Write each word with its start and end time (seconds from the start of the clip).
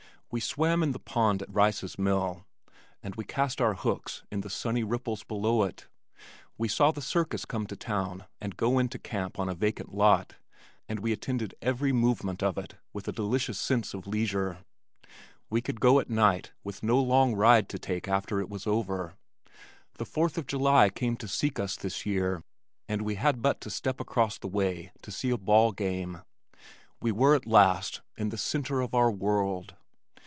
We 0.33 0.39
swam 0.39 0.81
in 0.81 0.93
the 0.93 0.99
pond 0.99 1.41
at 1.41 1.53
Rice's 1.53 1.99
Mill 1.99 2.45
and 3.03 3.13
we 3.17 3.25
cast 3.25 3.59
our 3.59 3.73
hooks 3.73 4.23
in 4.31 4.39
the 4.39 4.49
sunny 4.49 4.81
ripples 4.81 5.25
below 5.25 5.63
it. 5.63 5.89
We 6.57 6.69
saw 6.69 6.91
the 6.91 7.01
circus 7.01 7.43
come 7.43 7.67
to 7.67 7.75
town 7.75 8.23
and 8.39 8.55
go 8.55 8.79
into 8.79 8.97
camp 8.97 9.37
on 9.39 9.49
a 9.49 9.53
vacant 9.53 9.93
lot, 9.93 10.35
and 10.87 11.01
we 11.01 11.11
attended 11.11 11.53
every 11.61 11.91
movement 11.91 12.41
of 12.41 12.57
it 12.57 12.75
with 12.93 13.09
a 13.09 13.11
delicious 13.11 13.59
sense 13.59 13.93
of 13.93 14.07
leisure. 14.07 14.59
We 15.49 15.59
could 15.59 15.81
go 15.81 15.99
at 15.99 16.09
night 16.09 16.53
with 16.63 16.81
no 16.81 16.97
long 16.97 17.35
ride 17.35 17.67
to 17.67 17.77
take 17.77 18.07
after 18.07 18.39
it 18.39 18.47
was 18.47 18.65
over. 18.65 19.15
The 19.97 20.05
fourth 20.05 20.37
of 20.37 20.47
July 20.47 20.89
came 20.91 21.17
to 21.17 21.27
seek 21.27 21.59
us 21.59 21.75
this 21.75 22.05
year 22.05 22.41
and 22.87 23.01
we 23.01 23.15
had 23.15 23.41
but 23.41 23.59
to 23.59 23.69
step 23.69 23.99
across 23.99 24.37
the 24.37 24.47
way 24.47 24.93
to 25.01 25.11
see 25.11 25.29
a 25.29 25.37
ball 25.37 25.73
game. 25.73 26.21
We 27.01 27.11
were 27.11 27.35
at 27.35 27.45
last 27.45 27.99
in 28.15 28.29
the 28.29 28.37
center 28.37 28.79
of 28.79 28.95
our 28.95 29.11
world. 29.11 29.75